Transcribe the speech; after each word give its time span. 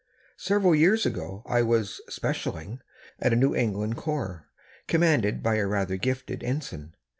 Several 0.39 0.73
years 0.73 1.05
ago 1.05 1.43
I 1.45 1.61
was" 1.61 2.01
specialling" 2.09 2.79
at 3.21 3.33
a 3.33 3.35
New 3.35 3.55
England 3.55 3.97
Corps, 3.97 4.47
commanded 4.87 5.43
by 5.43 5.57
a 5.57 5.67
rather 5.67 5.95
gifted 5.97 6.43
Ensign. 6.43 6.95